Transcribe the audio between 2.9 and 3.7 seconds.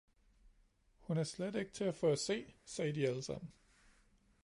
de alle sammen.